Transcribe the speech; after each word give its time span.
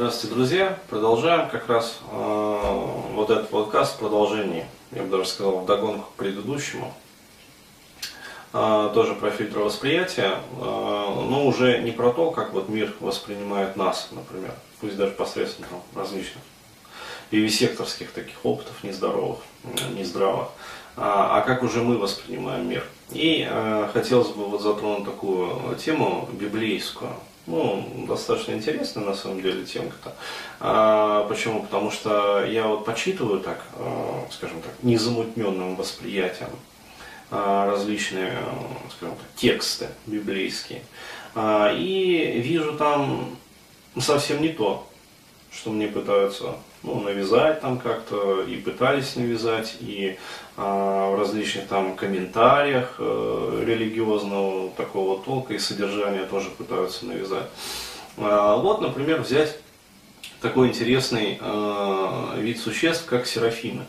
Здравствуйте, 0.00 0.34
друзья! 0.34 0.78
Продолжаем 0.88 1.50
как 1.50 1.68
раз 1.68 2.00
э, 2.10 2.84
вот 3.12 3.28
этот 3.28 3.50
подкаст 3.50 3.96
в 3.96 3.98
продолжении, 3.98 4.64
я 4.92 5.02
бы 5.02 5.10
даже 5.10 5.28
сказал, 5.28 5.58
в 5.58 5.66
догонку 5.66 6.10
к 6.12 6.14
предыдущему. 6.14 6.94
Э, 8.54 8.90
тоже 8.94 9.14
про 9.14 9.30
фильтр 9.30 9.58
восприятия, 9.58 10.36
э, 10.52 10.62
но 10.62 11.44
уже 11.46 11.82
не 11.82 11.90
про 11.90 12.12
то, 12.12 12.30
как 12.30 12.54
вот 12.54 12.70
мир 12.70 12.94
воспринимает 13.00 13.76
нас, 13.76 14.08
например, 14.12 14.54
пусть 14.80 14.96
даже 14.96 15.12
посредством 15.12 15.66
там, 15.68 15.82
различных 15.94 16.44
вивисекторских 17.30 18.10
таких 18.12 18.36
опытов 18.42 18.82
нездоровых, 18.82 19.40
нездравых, 19.94 20.48
а, 20.96 21.36
а 21.36 21.40
как 21.42 21.62
уже 21.62 21.82
мы 21.82 21.98
воспринимаем 21.98 22.66
мир. 22.66 22.86
И 23.10 23.46
э, 23.46 23.90
хотелось 23.92 24.28
бы 24.28 24.46
вот 24.46 24.62
затронуть 24.62 25.04
такую 25.04 25.76
тему 25.76 26.26
библейскую, 26.32 27.12
ну, 27.46 28.06
достаточно 28.08 28.52
интересная 28.52 29.04
на 29.04 29.14
самом 29.14 29.42
деле 29.42 29.64
темка-то. 29.64 30.14
А, 30.60 31.26
почему? 31.28 31.62
Потому 31.62 31.90
что 31.90 32.44
я 32.44 32.66
вот 32.66 32.84
почитываю 32.84 33.40
так, 33.40 33.64
а, 33.74 34.26
скажем 34.30 34.60
так, 34.62 34.72
незамутненным 34.82 35.76
восприятием 35.76 36.50
а, 37.30 37.66
различные, 37.66 38.36
скажем 38.96 39.16
так, 39.16 39.26
тексты 39.36 39.88
библейские. 40.06 40.82
А, 41.34 41.72
и 41.72 42.40
вижу 42.40 42.74
там 42.74 43.36
совсем 43.98 44.42
не 44.42 44.50
то, 44.50 44.86
что 45.52 45.70
мне 45.70 45.88
пытаются 45.88 46.56
ну, 46.82 47.00
навязать 47.00 47.60
там 47.60 47.78
как-то, 47.78 48.42
и 48.42 48.56
пытались 48.56 49.16
навязать, 49.16 49.76
и 49.80 50.16
а, 50.56 51.10
в 51.10 51.18
различных 51.18 51.66
там 51.68 51.94
комментариях 51.94 52.96
а, 52.98 53.62
религиозного 53.64 54.70
такого 54.70 55.22
толка 55.22 55.54
и 55.54 55.58
содержания 55.58 56.24
тоже 56.24 56.48
пытаются 56.50 57.04
навязать. 57.06 57.46
А, 58.16 58.56
вот, 58.56 58.80
например, 58.80 59.20
взять 59.20 59.58
такой 60.40 60.68
интересный 60.68 61.38
а, 61.40 62.34
вид 62.38 62.58
существ, 62.58 63.04
как 63.04 63.26
серафимы, 63.26 63.84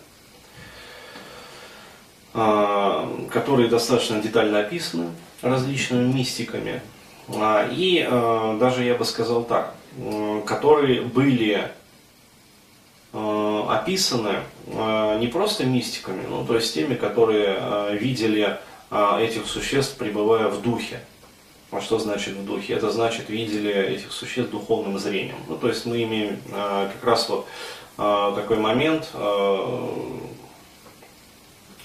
а, 2.33 3.09
которые 3.31 3.70
достаточно 3.70 4.22
детально 4.22 4.59
описаны 4.59 5.11
различными 5.42 6.11
мистиками. 6.11 6.81
А, 7.30 7.70
и 7.72 8.05
а, 8.05 8.58
даже 8.59 8.83
я 8.83 8.95
бы 8.95 9.05
сказал 9.05 9.45
так, 9.45 9.76
которые 10.45 11.02
были 11.02 11.72
Э, 11.72 11.80
описаны 13.72 14.39
э, 14.67 15.17
не 15.19 15.27
просто 15.27 15.66
мистиками, 15.66 16.23
ну, 16.30 16.45
то 16.45 16.55
есть 16.55 16.73
теми, 16.73 16.95
которые 16.95 17.58
э, 17.59 17.97
видели 17.97 18.59
этих 19.22 19.45
существ, 19.47 19.95
пребывая 19.95 20.50
в 20.50 20.61
духе. 20.61 21.00
А 21.72 21.80
что 21.80 21.97
значит 21.97 22.33
в 22.33 22.45
духе? 22.45 22.73
Это 22.73 22.92
значит, 22.92 23.30
видели 23.30 23.72
этих 23.72 24.11
существ 24.11 24.52
духовным 24.52 24.99
зрением. 24.99 25.38
Ну, 25.47 25.55
то 25.55 25.69
есть 25.69 25.86
мы 25.86 26.03
имеем 26.03 26.38
как 26.52 27.02
раз 27.02 27.30
вот 27.30 27.47
такой 27.97 28.58
момент 28.58 29.08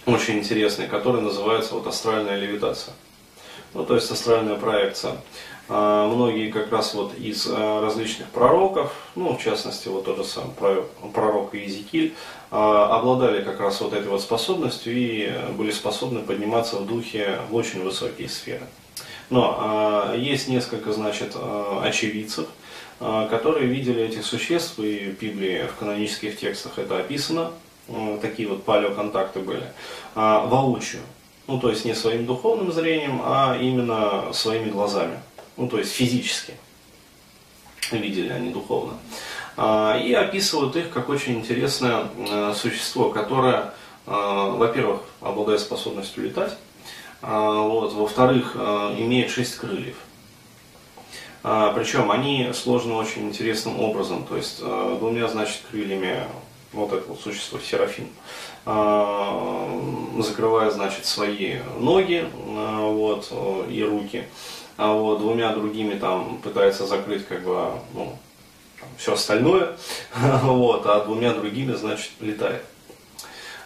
очень 0.05 0.39
интересный, 0.39 0.89
который 0.89 1.21
называется 1.21 1.75
вот 1.75 1.87
астральная 1.87 2.37
левитация. 2.37 2.95
Ну, 3.75 3.85
то 3.85 3.95
есть 3.95 4.11
астральная 4.11 4.57
проекция. 4.57 5.13
А, 5.69 6.07
многие 6.07 6.51
как 6.51 6.71
раз 6.71 6.95
вот 6.95 7.15
из 7.19 7.47
а, 7.51 7.81
различных 7.81 8.29
пророков, 8.29 8.93
ну, 9.17 9.37
в 9.37 9.43
частности, 9.43 9.89
вот 9.89 10.05
тот 10.05 10.19
же 10.19 10.25
сам 10.25 10.55
пророк 11.13 11.55
Иезекииль, 11.55 12.15
а, 12.53 12.97
обладали 12.97 13.43
как 13.43 13.59
раз 13.61 13.81
вот 13.81 13.93
этой 13.93 14.09
вот 14.09 14.21
способностью 14.21 14.97
и 14.97 15.33
были 15.57 15.73
способны 15.73 16.21
подниматься 16.21 16.77
в 16.77 16.87
духе 16.87 17.41
в 17.51 17.55
очень 17.55 17.83
высокие 17.83 18.29
сферы. 18.29 18.67
Но 19.29 20.13
есть 20.17 20.47
несколько, 20.47 20.93
значит, 20.93 21.35
очевидцев, 21.83 22.47
которые 23.01 23.67
видели 23.67 24.05
этих 24.05 24.25
существ, 24.25 24.79
и 24.79 25.11
в 25.11 25.21
Библии, 25.21 25.67
в 25.67 25.81
канонических 25.81 26.39
текстах 26.39 26.79
это 26.79 27.01
описано, 27.01 27.51
такие 28.23 28.49
вот 28.49 28.63
палеоконтакты 28.63 29.41
были, 29.41 29.65
воочию. 30.15 31.03
Ну, 31.49 31.59
то 31.59 31.71
есть 31.71 31.85
не 31.85 31.95
своим 31.95 32.25
духовным 32.25 32.71
зрением, 32.71 33.21
а 33.25 33.59
именно 33.61 34.33
своими 34.33 34.71
глазами 34.71 35.19
ну 35.57 35.69
то 35.69 35.79
есть 35.79 35.93
физически, 35.93 36.55
видели 37.91 38.31
они 38.31 38.51
духовно. 38.51 38.99
А, 39.57 39.99
и 39.99 40.13
описывают 40.13 40.77
их 40.77 40.91
как 40.91 41.09
очень 41.09 41.39
интересное 41.39 42.09
э, 42.19 42.53
существо, 42.55 43.11
которое, 43.11 43.73
э, 44.07 44.11
во-первых, 44.11 45.01
обладает 45.21 45.61
способностью 45.61 46.25
летать, 46.25 46.57
а, 47.23 47.63
вот, 47.63 47.95
во-вторых, 47.95 48.53
э, 48.55 48.97
имеет 48.99 49.31
шесть 49.31 49.57
крыльев. 49.57 49.97
А, 51.43 51.73
Причем 51.73 52.11
они 52.11 52.51
сложены 52.53 52.95
очень 52.95 53.29
интересным 53.29 53.81
образом, 53.81 54.25
то 54.25 54.37
есть 54.37 54.61
двумя, 54.61 55.29
значит, 55.29 55.63
крыльями 55.71 56.25
вот 56.73 56.93
это 56.93 57.09
вот 57.09 57.21
существо 57.21 57.59
Серафим, 57.59 58.09
закрывая, 60.21 60.71
значит, 60.71 61.07
свои 61.07 61.61
ноги 61.79 62.29
вот, 62.43 63.33
и 63.71 63.83
руки, 63.85 64.25
а 64.77 64.93
вот 64.93 65.21
двумя 65.21 65.53
другими 65.53 65.99
там 65.99 66.39
пытается 66.39 66.87
закрыть 66.87 67.27
как 67.27 67.43
бы 67.43 67.73
ну, 67.95 68.17
все 68.97 69.15
остальное, 69.15 69.77
вот, 70.43 70.87
а 70.87 71.05
двумя 71.05 71.33
другими, 71.33 71.73
значит, 71.73 72.11
летает. 72.21 72.63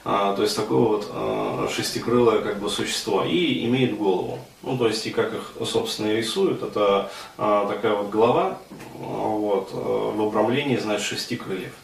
А, 0.03 0.34
то 0.34 0.43
есть 0.43 0.56
такое 0.56 0.78
вот 0.78 1.10
а, 1.12 1.69
шестикрылое 1.70 2.41
как 2.41 2.59
бы 2.59 2.70
существо 2.70 3.25
и 3.25 3.66
имеет 3.66 3.97
голову. 3.97 4.38
Ну, 4.62 4.78
то 4.78 4.87
есть 4.87 5.06
и 5.06 5.10
как 5.10 5.34
их, 5.34 5.53
собственно, 5.66 6.09
и 6.09 6.16
рисуют, 6.16 6.62
это 6.62 7.10
а, 7.37 7.66
такая 7.66 7.94
вот 7.94 8.09
голова 8.09 8.59
вот, 8.94 9.70
а, 9.72 10.12
в 10.12 10.22
обрамлении, 10.22 10.76
значит, 10.76 11.06
шести 11.06 11.37
крыльев. 11.37 11.75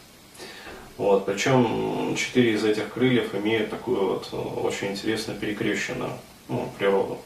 Вот, 0.97 1.25
причем 1.25 2.15
четыре 2.15 2.53
из 2.53 2.65
этих 2.65 2.91
крыльев 2.91 3.35
имеют 3.35 3.69
такую 3.69 4.15
вот 4.15 4.33
очень 4.63 4.93
интересно 4.93 5.35
перекрещенную 5.35 6.09
ну, 6.49 6.71
природу. 6.79 7.19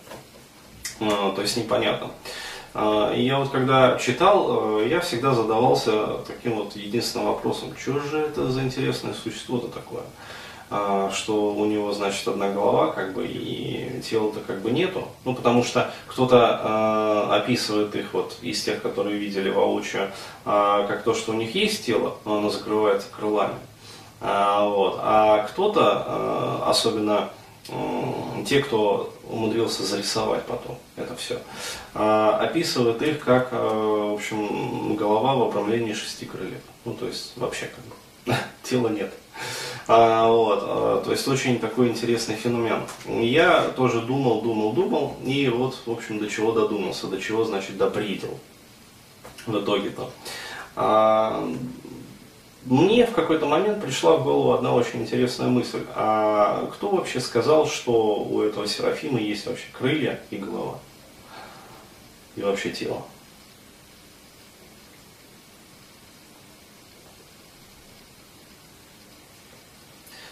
А, 1.01 1.33
то 1.35 1.41
есть 1.41 1.57
непонятно. 1.57 2.11
А, 2.73 3.11
и 3.13 3.23
я 3.23 3.39
вот 3.39 3.49
когда 3.49 3.97
читал, 3.97 4.79
э, 4.81 4.87
я 4.87 4.99
всегда 5.01 5.33
задавался 5.33 6.19
таким 6.27 6.55
вот 6.55 6.75
единственным 6.75 7.27
вопросом, 7.27 7.69
что 7.77 7.99
же 7.99 8.19
это 8.19 8.49
за 8.51 8.61
интересное 8.61 9.13
существо-то 9.13 9.67
такое? 9.67 10.03
А, 10.69 11.11
что 11.11 11.53
у 11.53 11.65
него, 11.65 11.91
значит, 11.91 12.25
одна 12.27 12.49
голова, 12.49 12.91
как 12.91 13.13
бы, 13.13 13.25
и 13.25 13.99
тела-то 14.07 14.39
как 14.41 14.61
бы 14.61 14.69
нету. 14.69 15.07
Ну, 15.25 15.33
потому 15.33 15.63
что 15.63 15.91
кто-то 16.07 17.35
описывает 17.35 17.93
их 17.95 18.13
вот 18.13 18.37
из 18.41 18.63
тех, 18.63 18.81
которые 18.81 19.17
видели 19.17 19.49
воочию, 19.49 20.11
как 20.45 21.03
то, 21.03 21.13
что 21.13 21.33
у 21.33 21.35
них 21.35 21.55
есть 21.55 21.85
тело, 21.85 22.15
но 22.23 22.37
оно 22.37 22.49
закрывается 22.49 23.07
крылами. 23.11 23.55
Вот. 24.21 24.99
А 25.01 25.45
кто-то, 25.49 26.63
особенно 26.65 27.31
те, 28.45 28.59
кто 28.59 29.13
умудрился 29.29 29.83
зарисовать 29.83 30.45
потом 30.45 30.77
это 30.95 31.15
все, 31.15 31.39
а, 31.93 32.37
описывают 32.37 33.01
их 33.01 33.19
как, 33.19 33.49
а, 33.51 34.11
в 34.11 34.13
общем, 34.13 34.95
голова 34.95 35.35
в 35.35 35.47
управлении 35.47 35.93
шести 35.93 36.25
крыльев. 36.25 36.61
Ну, 36.85 36.93
то 36.93 37.07
есть 37.07 37.33
вообще 37.35 37.67
как 37.67 37.85
бы 37.85 38.39
тела 38.63 38.89
нет. 38.89 39.13
А, 39.87 40.27
вот, 40.27 40.59
а, 40.63 41.01
то 41.03 41.11
есть 41.11 41.27
очень 41.27 41.59
такой 41.59 41.89
интересный 41.89 42.35
феномен. 42.35 42.83
Я 43.05 43.69
тоже 43.69 44.01
думал, 44.01 44.41
думал, 44.41 44.73
думал, 44.73 45.17
и 45.25 45.47
вот, 45.49 45.77
в 45.85 45.91
общем, 45.91 46.19
до 46.19 46.29
чего 46.29 46.51
додумался, 46.51 47.07
до 47.07 47.19
чего, 47.19 47.43
значит, 47.43 47.77
допридел 47.77 48.37
в 49.45 49.57
итоге-то. 49.57 50.11
А, 50.75 51.51
мне 52.65 53.05
в 53.07 53.11
какой-то 53.11 53.47
момент 53.47 53.83
пришла 53.83 54.17
в 54.17 54.23
голову 54.23 54.53
одна 54.53 54.73
очень 54.73 55.01
интересная 55.01 55.47
мысль. 55.47 55.83
А 55.95 56.67
кто 56.73 56.89
вообще 56.89 57.19
сказал, 57.19 57.67
что 57.67 58.23
у 58.23 58.41
этого 58.41 58.67
Серафима 58.67 59.19
есть 59.19 59.47
вообще 59.47 59.65
крылья 59.71 60.19
и 60.29 60.37
голова? 60.37 60.77
И 62.35 62.41
вообще 62.41 62.69
тело? 62.69 63.03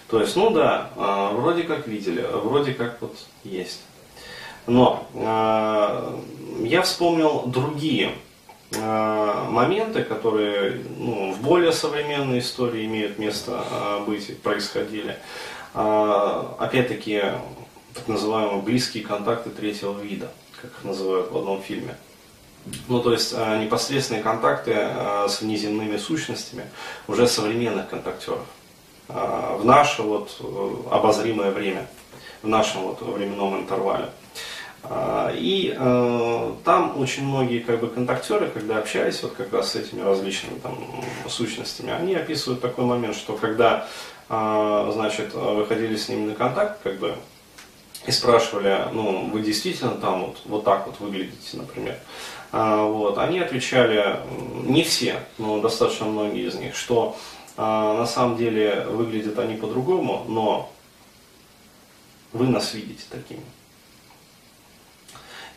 То 0.07 0.19
есть, 0.21 0.35
ну 0.35 0.49
да, 0.49 0.89
а, 0.95 1.31
вроде 1.33 1.63
как 1.63 1.87
видели, 1.87 2.21
вроде 2.21 2.73
как 2.73 2.99
вот 3.01 3.15
есть. 3.43 3.81
Но 4.65 5.07
э, 5.13 6.19
я 6.65 6.81
вспомнил 6.81 7.43
другие 7.45 8.13
моменты, 8.71 10.03
которые 10.03 10.83
ну, 10.97 11.31
в 11.31 11.41
более 11.41 11.71
современной 11.71 12.39
истории 12.39 12.85
имеют 12.85 13.17
место 13.17 13.63
э, 13.69 14.03
быть, 14.05 14.41
происходили. 14.41 15.17
Э, 15.73 16.43
опять-таки, 16.59 17.23
так 17.93 18.07
называемые 18.07 18.61
близкие 18.61 19.03
контакты 19.03 19.49
третьего 19.49 19.99
вида, 19.99 20.31
как 20.61 20.71
их 20.71 20.83
называют 20.83 21.31
в 21.31 21.37
одном 21.37 21.61
фильме. 21.61 21.95
Ну, 22.87 23.01
то 23.01 23.13
есть 23.13 23.33
непосредственные 23.33 24.21
контакты 24.21 24.75
с 25.27 25.41
внеземными 25.41 25.97
сущностями 25.97 26.65
уже 27.07 27.25
современных 27.25 27.89
контактеров 27.89 28.41
в 29.07 29.61
наше 29.63 30.03
вот 30.03 30.39
обозримое 30.91 31.51
время, 31.51 31.87
в 32.43 32.47
нашем 32.47 32.81
вот 32.81 33.01
временном 33.01 33.61
интервале. 33.61 34.09
А, 34.83 35.31
и 35.33 35.75
э, 35.77 36.53
там 36.63 36.99
очень 36.99 37.25
многие 37.25 37.59
как 37.59 37.79
бы 37.79 37.87
контактеры, 37.87 38.49
когда 38.49 38.77
общались 38.77 39.21
вот 39.23 39.33
как 39.33 39.51
раз 39.53 39.71
с 39.71 39.75
этими 39.75 40.01
различными 40.01 40.59
там 40.59 40.77
сущностями, 41.27 41.91
они 41.91 42.15
описывают 42.15 42.61
такой 42.61 42.85
момент, 42.85 43.15
что 43.15 43.35
когда 43.35 43.87
э, 44.29 44.91
значит 44.93 45.33
выходили 45.33 45.95
с 45.95 46.09
ними 46.09 46.29
на 46.29 46.35
контакт, 46.35 46.79
как 46.83 46.97
бы 46.97 47.15
и 48.07 48.11
спрашивали, 48.11 48.87
ну, 48.93 49.29
вы 49.29 49.41
действительно 49.41 49.91
там 49.91 50.25
вот, 50.25 50.41
вот 50.45 50.63
так 50.63 50.87
вот 50.87 50.99
выглядите, 50.99 51.57
например. 51.57 51.97
А, 52.51 52.83
вот, 52.83 53.17
они 53.17 53.39
отвечали, 53.39 54.19
не 54.63 54.83
все, 54.83 55.19
но 55.37 55.59
достаточно 55.59 56.05
многие 56.05 56.47
из 56.47 56.55
них, 56.55 56.75
что 56.75 57.17
а, 57.57 57.97
на 57.97 58.05
самом 58.05 58.37
деле 58.37 58.85
выглядят 58.89 59.37
они 59.37 59.55
по-другому, 59.55 60.25
но 60.27 60.71
вы 62.33 62.47
нас 62.47 62.73
видите 62.73 63.03
такими. 63.09 63.43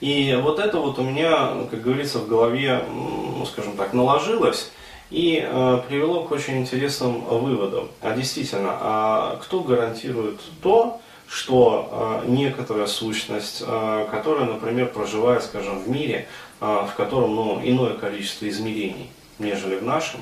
И 0.02 0.36
вот 0.42 0.58
это 0.58 0.78
вот 0.78 0.98
у 0.98 1.04
меня, 1.04 1.52
как 1.70 1.80
говорится, 1.80 2.18
в 2.18 2.26
голове, 2.26 2.84
ну, 2.88 3.46
скажем 3.46 3.76
так, 3.76 3.92
наложилось 3.92 4.72
и 5.10 5.40
э, 5.40 5.80
привело 5.86 6.24
к 6.24 6.32
очень 6.32 6.58
интересным 6.58 7.20
выводам. 7.20 7.88
А 8.00 8.12
действительно, 8.12 8.70
а 8.80 9.38
кто 9.40 9.60
гарантирует 9.60 10.40
то, 10.60 11.00
что 11.28 12.22
э, 12.24 12.30
некоторая 12.30 12.88
сущность, 12.88 13.62
э, 13.64 14.06
которая, 14.10 14.46
например, 14.46 14.88
проживает, 14.88 15.44
скажем, 15.44 15.78
в 15.78 15.88
мире, 15.88 16.26
э, 16.60 16.64
в 16.64 16.96
котором 16.96 17.36
ну, 17.36 17.60
иное 17.62 17.94
количество 17.94 18.48
измерений, 18.48 19.08
нежели 19.38 19.76
в 19.76 19.84
нашем, 19.84 20.18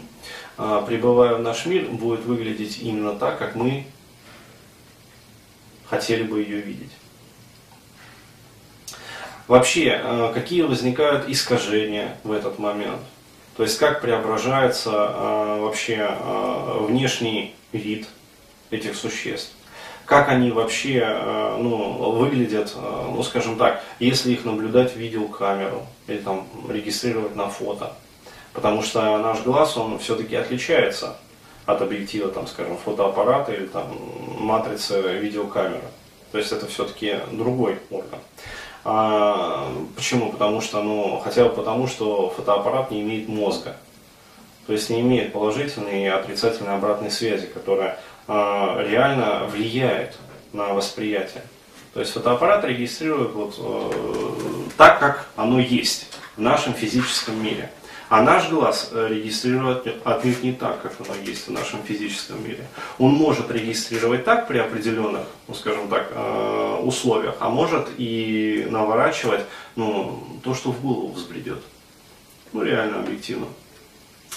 э, 0.58 0.82
пребывая 0.86 1.36
в 1.36 1.40
наш 1.40 1.64
мир, 1.64 1.86
будет 1.86 2.26
выглядеть 2.26 2.82
именно 2.82 3.14
так, 3.14 3.38
как 3.38 3.54
мы 3.54 3.86
хотели 5.88 6.24
бы 6.24 6.42
ее 6.42 6.60
видеть. 6.60 6.92
Вообще, 9.50 10.00
э, 10.00 10.30
какие 10.32 10.62
возникают 10.62 11.28
искажения 11.28 12.16
в 12.22 12.30
этот 12.30 12.60
момент? 12.60 13.00
То 13.56 13.64
есть, 13.64 13.78
как 13.78 14.00
преображается 14.00 14.90
э, 14.92 15.60
вообще 15.62 16.08
э, 16.08 16.86
внешний 16.86 17.56
вид 17.72 18.06
этих 18.70 18.94
существ? 18.94 19.52
как 20.06 20.28
они 20.28 20.50
вообще 20.50 21.06
ну, 21.60 22.10
выглядят, 22.10 22.74
ну 22.74 23.22
скажем 23.22 23.56
так, 23.56 23.80
если 24.00 24.32
их 24.32 24.44
наблюдать 24.44 24.92
в 24.92 24.96
видеокамеру 24.96 25.86
или 26.08 26.18
там 26.18 26.48
регистрировать 26.68 27.36
на 27.36 27.48
фото. 27.48 27.92
Потому 28.52 28.82
что 28.82 29.18
наш 29.18 29.42
глаз, 29.42 29.76
он 29.76 30.00
все-таки 30.00 30.34
отличается 30.34 31.16
от 31.64 31.80
объектива, 31.80 32.28
там, 32.28 32.48
скажем, 32.48 32.76
фотоаппарата 32.76 33.52
или 33.52 33.66
там 33.66 33.86
матрицы 34.36 35.00
видеокамеры. 35.18 35.90
То 36.32 36.38
есть 36.38 36.50
это 36.50 36.66
все-таки 36.66 37.20
другой 37.30 37.78
орган. 37.90 38.18
А, 38.84 39.72
почему? 39.96 40.32
Потому 40.32 40.60
что, 40.60 40.82
ну, 40.82 41.20
хотя 41.22 41.44
бы 41.44 41.50
потому, 41.50 41.86
что 41.86 42.30
фотоаппарат 42.30 42.90
не 42.90 43.02
имеет 43.02 43.28
мозга. 43.28 43.76
То 44.66 44.72
есть 44.72 44.88
не 44.90 45.00
имеет 45.00 45.32
положительной 45.32 46.04
и 46.04 46.06
отрицательной 46.06 46.74
обратной 46.74 47.10
связи, 47.10 47.46
которая 47.46 47.98
а, 48.28 48.82
реально 48.82 49.46
влияет 49.46 50.16
на 50.52 50.74
восприятие. 50.74 51.42
То 51.92 52.00
есть 52.00 52.12
фотоаппарат 52.12 52.64
регистрирует 52.64 53.32
вот 53.32 53.56
э, 53.58 54.70
так, 54.76 55.00
как 55.00 55.26
оно 55.34 55.58
есть 55.58 56.06
в 56.36 56.40
нашем 56.40 56.72
физическом 56.72 57.42
мире. 57.42 57.68
А 58.10 58.22
наш 58.22 58.50
глаз 58.50 58.90
э, 58.90 59.06
регистрирует 59.08 59.86
отнюдь 60.04 60.42
не 60.42 60.52
так, 60.52 60.82
как 60.82 60.92
оно 60.98 61.14
есть 61.24 61.46
в 61.46 61.52
нашем 61.52 61.80
физическом 61.84 62.42
мире. 62.42 62.66
Он 62.98 63.12
может 63.12 63.48
регистрировать 63.52 64.24
так 64.24 64.48
при 64.48 64.58
определенных, 64.58 65.22
ну, 65.46 65.54
скажем 65.54 65.88
так, 65.88 66.10
э, 66.12 66.80
условиях, 66.82 67.36
а 67.38 67.48
может 67.50 67.86
и 67.98 68.66
наворачивать 68.68 69.42
ну, 69.76 70.24
то, 70.42 70.54
что 70.54 70.72
в 70.72 70.82
голову 70.82 71.12
взбредет. 71.12 71.62
Ну, 72.52 72.64
реально 72.64 72.98
объективно. 72.98 73.46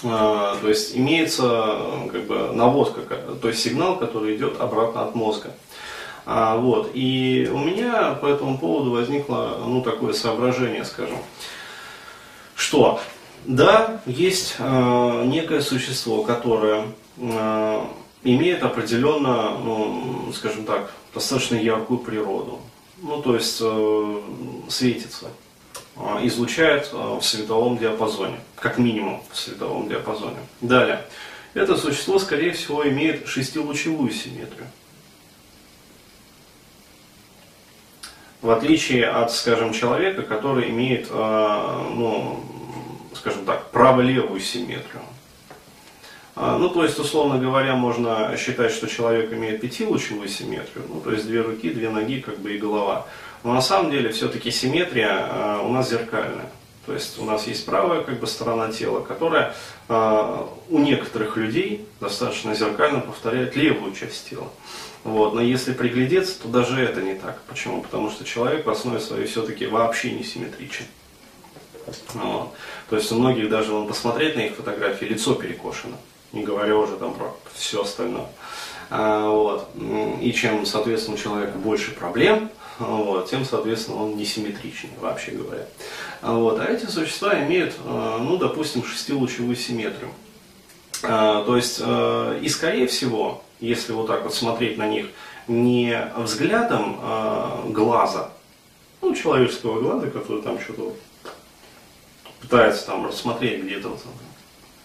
А, 0.04 0.56
то 0.62 0.70
есть 0.70 0.96
имеется 0.96 1.80
как 2.12 2.26
бы 2.26 2.52
наводка, 2.54 3.02
то 3.42 3.48
есть 3.48 3.64
сигнал, 3.64 3.98
который 3.98 4.36
идет 4.36 4.62
обратно 4.62 5.02
от 5.02 5.16
мозга. 5.16 5.50
А, 6.28 6.58
вот. 6.58 6.92
И 6.94 7.50
у 7.52 7.58
меня 7.58 8.14
по 8.14 8.28
этому 8.28 8.60
поводу 8.60 8.92
возникло 8.92 9.58
ну, 9.66 9.82
такое 9.82 10.14
соображение, 10.14 10.86
скажем, 10.86 11.18
что 12.56 13.02
да, 13.46 14.02
есть 14.06 14.56
э, 14.60 15.24
некое 15.26 15.62
существо, 15.62 16.24
которое 16.24 16.88
э, 17.18 17.86
имеет 18.24 18.64
определенно, 18.64 19.58
ну, 19.58 20.32
скажем 20.34 20.66
так, 20.66 20.92
достаточно 21.14 21.56
яркую 21.56 22.00
природу. 22.00 22.60
Ну, 23.02 23.22
то 23.22 23.36
есть 23.36 23.60
э, 23.62 24.22
светится, 24.70 25.28
э, 25.98 26.20
излучает 26.24 26.90
э, 26.94 27.18
в 27.20 27.22
световом 27.22 27.78
диапазоне, 27.78 28.40
как 28.56 28.78
минимум 28.78 29.22
в 29.32 29.38
световом 29.38 29.90
диапазоне. 29.90 30.38
Далее. 30.62 31.06
Это 31.54 31.78
существо, 31.78 32.18
скорее 32.20 32.52
всего, 32.52 32.88
имеет 32.88 33.28
шестилучевую 33.28 34.12
симметрию. 34.12 34.68
В 38.42 38.50
отличие 38.50 39.08
от, 39.08 39.32
скажем, 39.32 39.74
человека, 39.74 40.24
который 40.24 40.70
имеет 40.70 41.08
э, 41.10 41.90
ну, 41.96 42.40
скажем 43.24 43.46
так, 43.46 43.72
право-левую 43.72 44.42
симметрию. 44.42 45.02
А, 46.36 46.58
ну, 46.58 46.68
то 46.68 46.84
есть, 46.84 47.00
условно 47.00 47.40
говоря, 47.40 47.74
можно 47.74 48.36
считать, 48.38 48.74
что 48.74 48.88
человек 48.88 49.32
имеет 49.32 49.62
пятилучевую 49.62 50.28
симметрию, 50.28 50.84
ну, 50.90 51.00
то 51.00 51.14
есть 51.14 51.26
две 51.26 51.40
руки, 51.40 51.70
две 51.70 51.90
ноги, 51.90 52.20
как 52.20 52.40
бы 52.40 52.54
и 52.54 52.58
голова. 52.58 53.06
Но 53.46 53.54
на 53.54 53.62
самом 53.62 53.92
деле 53.92 54.10
все-таки 54.10 54.52
симметрия 54.52 55.10
а, 55.10 55.62
у 55.62 55.72
нас 55.72 55.90
зеркальная. 55.90 56.50
То 56.86 56.92
есть 56.92 57.18
у 57.18 57.24
нас 57.24 57.48
есть 57.48 57.66
правая 57.66 58.02
как 58.02 58.20
бы, 58.20 58.28
сторона 58.28 58.70
тела, 58.70 59.00
которая 59.00 59.56
э, 59.88 60.46
у 60.70 60.80
некоторых 60.80 61.38
людей 61.38 61.88
достаточно 62.02 62.54
зеркально 62.54 63.00
повторяет 63.00 63.56
левую 63.56 63.96
часть 63.96 64.30
тела. 64.30 64.50
Вот. 65.06 65.34
Но 65.34 65.42
если 65.42 65.72
приглядеться, 65.72 66.42
то 66.42 66.50
даже 66.50 66.82
это 66.82 67.02
не 67.02 67.16
так. 67.16 67.40
Почему? 67.48 67.82
Потому 67.84 68.12
что 68.12 68.26
человек 68.26 68.66
в 68.66 68.70
основе 68.70 69.00
своей 69.00 69.28
все-таки 69.28 69.66
вообще 69.66 70.12
не 70.12 70.26
симметричен. 70.26 70.84
Вот. 72.14 72.50
То 72.90 72.96
есть 72.96 73.12
у 73.12 73.16
многих 73.16 73.50
даже 73.50 73.72
вон, 73.72 73.88
посмотреть 73.88 74.36
на 74.36 74.42
их 74.42 74.56
фотографии, 74.56 75.06
лицо 75.06 75.36
перекошено, 75.36 75.98
не 76.32 76.44
говоря 76.44 76.76
уже 76.78 76.96
там 76.98 77.14
про 77.14 77.36
все 77.54 77.82
остальное. 77.82 78.28
А, 78.90 79.28
вот. 79.30 79.70
И 80.22 80.32
чем, 80.34 80.66
соответственно, 80.66 81.16
у 81.16 81.20
человека 81.20 81.58
больше 81.58 81.92
проблем, 81.92 82.50
вот, 82.80 83.30
тем, 83.30 83.46
соответственно, 83.46 84.04
он 84.04 84.18
несимметричнее, 84.18 84.94
вообще 85.00 85.32
говоря. 85.32 85.66
А, 86.22 86.34
вот. 86.34 86.60
а 86.60 86.66
эти 86.66 86.86
существа 86.86 87.40
имеют, 87.44 87.76
а, 87.86 88.18
ну, 88.20 88.38
допустим, 88.38 88.84
шестилучевую 88.84 89.56
симметрию. 89.56 90.12
А, 91.04 91.44
то 91.44 91.56
есть, 91.56 91.82
и 91.82 92.50
скорее 92.50 92.88
всего, 92.88 93.44
если 93.60 93.94
вот 93.94 94.08
так 94.08 94.24
вот 94.24 94.34
смотреть 94.34 94.78
на 94.78 94.88
них 94.88 95.08
не 95.48 96.12
взглядом 96.18 97.00
глаза, 97.74 98.30
ну, 99.02 99.14
человеческого 99.14 99.82
глаза, 99.82 100.08
который 100.08 100.42
там 100.42 100.60
что-то 100.60 100.94
пытается 102.44 102.86
там 102.86 103.08
рассмотреть 103.08 103.64
где-то 103.64 103.90
вот, 103.90 104.00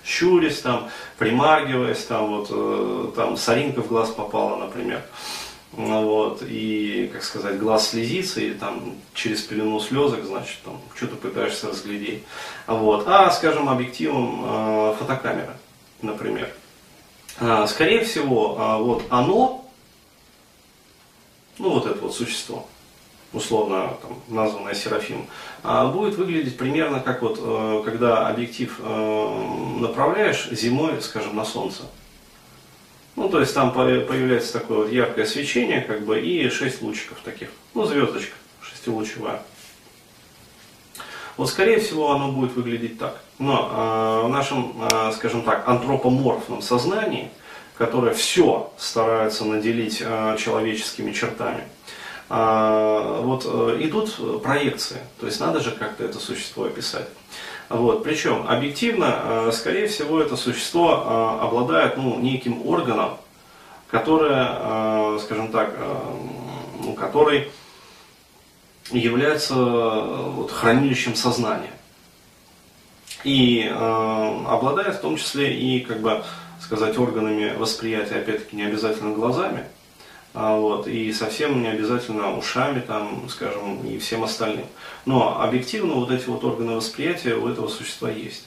щурясь 0.04 0.60
там, 0.60 0.88
примаргиваясь 1.18 2.04
там, 2.04 2.28
вот 2.28 2.48
э, 2.50 3.12
там 3.14 3.36
соринка 3.36 3.82
в 3.82 3.88
глаз 3.88 4.10
попала, 4.10 4.56
например. 4.56 5.02
Вот, 5.72 6.42
и, 6.42 7.10
как 7.12 7.22
сказать, 7.22 7.58
глаз 7.58 7.90
слезится, 7.90 8.40
и 8.40 8.52
там 8.52 8.94
через 9.14 9.42
пелену 9.42 9.78
слезок, 9.80 10.24
значит, 10.24 10.56
там 10.64 10.80
что-то 10.96 11.16
пытаешься 11.16 11.68
разглядеть. 11.68 12.22
Вот. 12.66 13.06
А, 13.06 13.30
скажем, 13.30 13.68
объективом 13.68 14.44
э, 14.44 14.94
фотокамеры, 14.98 15.52
например. 16.00 16.50
А, 17.38 17.66
скорее 17.66 18.04
всего, 18.04 18.56
а, 18.58 18.78
вот 18.78 19.04
оно, 19.10 19.70
ну 21.58 21.70
вот 21.70 21.86
это 21.86 22.00
вот 22.00 22.14
существо, 22.14 22.66
условно 23.32 23.96
там, 24.02 24.18
названная 24.28 24.74
Серафим, 24.74 25.26
а 25.62 25.86
будет 25.86 26.16
выглядеть 26.16 26.56
примерно 26.56 27.00
как 27.00 27.22
вот, 27.22 27.38
э, 27.42 27.82
когда 27.84 28.28
объектив 28.28 28.74
э, 28.78 29.78
направляешь 29.80 30.48
зимой, 30.50 31.00
скажем, 31.02 31.36
на 31.36 31.44
солнце. 31.44 31.82
Ну, 33.16 33.28
то 33.28 33.40
есть 33.40 33.52
там 33.52 33.72
появляется 33.72 34.52
такое 34.52 34.78
вот 34.78 34.92
яркое 34.92 35.26
свечение, 35.26 35.80
как 35.80 36.04
бы, 36.04 36.20
и 36.20 36.48
шесть 36.50 36.82
лучиков 36.82 37.18
таких. 37.24 37.48
Ну, 37.74 37.84
звездочка 37.84 38.34
шестилучевая. 38.62 39.42
Вот, 41.36 41.48
скорее 41.48 41.78
всего, 41.78 42.12
оно 42.12 42.32
будет 42.32 42.54
выглядеть 42.54 42.98
так. 42.98 43.20
Но 43.38 44.22
э, 44.22 44.26
в 44.26 44.28
нашем, 44.28 44.74
э, 44.90 45.12
скажем 45.12 45.42
так, 45.42 45.68
антропоморфном 45.68 46.62
сознании, 46.62 47.30
которое 47.76 48.12
все 48.12 48.72
старается 48.76 49.44
наделить 49.44 50.02
э, 50.04 50.36
человеческими 50.38 51.12
чертами, 51.12 51.62
вот 52.28 53.46
э, 53.46 53.78
идут 53.80 54.42
проекции, 54.42 54.98
то 55.18 55.26
есть 55.26 55.40
надо 55.40 55.60
же 55.60 55.70
как-то 55.70 56.04
это 56.04 56.18
существо 56.18 56.64
описать. 56.64 57.08
Вот. 57.70 58.04
Причем 58.04 58.46
объективно, 58.46 59.20
э, 59.22 59.52
скорее 59.52 59.88
всего, 59.88 60.20
это 60.20 60.36
существо 60.36 61.38
э, 61.40 61.44
обладает 61.44 61.96
ну, 61.96 62.18
неким 62.18 62.66
органом, 62.66 63.16
которое, 63.90 65.18
скажем 65.20 65.50
так, 65.50 65.74
ну, 66.82 66.92
который 66.92 67.50
является 68.90 69.54
вот, 69.54 70.50
хранилищем 70.50 71.14
сознания. 71.14 71.72
И 73.24 73.66
обладает 73.66 74.96
в 74.96 75.00
том 75.00 75.16
числе 75.16 75.58
и, 75.58 75.80
как 75.80 76.02
бы 76.02 76.22
сказать, 76.60 76.98
органами 76.98 77.56
восприятия, 77.56 78.16
опять-таки, 78.16 78.56
не 78.56 78.64
обязательно 78.64 79.14
глазами, 79.14 79.64
а, 80.34 80.56
вот, 80.56 80.86
и 80.86 81.12
совсем 81.12 81.62
не 81.62 81.68
обязательно 81.68 82.36
ушами, 82.36 82.80
там, 82.80 83.28
скажем, 83.28 83.84
и 83.86 83.98
всем 83.98 84.24
остальным. 84.24 84.66
Но 85.06 85.40
объективно 85.40 85.94
вот 85.94 86.10
эти 86.10 86.26
вот 86.26 86.44
органы 86.44 86.76
восприятия 86.76 87.34
у 87.34 87.48
этого 87.48 87.68
существа 87.68 88.10
есть. 88.10 88.46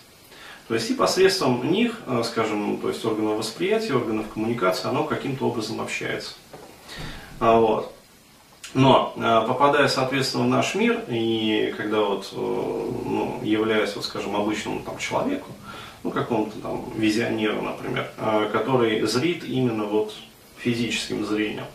То 0.67 0.75
есть 0.75 0.89
и 0.89 0.93
посредством 0.93 1.69
них, 1.69 1.99
э, 2.05 2.21
скажем, 2.23 2.77
то 2.77 2.87
есть 2.87 3.03
органов 3.03 3.39
восприятия, 3.39 3.93
органов 3.93 4.27
коммуникации, 4.33 4.87
оно 4.87 5.03
каким-то 5.03 5.47
образом 5.47 5.81
общается. 5.81 6.33
А, 7.39 7.59
вот. 7.59 7.93
Но 8.73 9.13
попадая, 9.49 9.89
соответственно, 9.89 10.45
в 10.45 10.47
наш 10.47 10.75
мир, 10.75 11.03
и 11.09 11.73
когда 11.75 11.99
вот, 11.99 12.29
э, 12.31 12.35
ну, 12.37 13.39
являясь, 13.43 13.95
вот, 13.95 14.05
скажем, 14.05 14.35
обычному 14.35 14.81
там, 14.83 14.97
человеку, 14.97 15.49
ну, 16.03 16.11
какому-то 16.11 16.57
там 16.59 16.85
визионеру, 16.95 17.61
например, 17.61 18.09
который 18.53 19.01
зрит 19.01 19.43
именно 19.43 19.83
вот 19.83 20.13
физическим 20.63 21.25
зрением, 21.25 21.65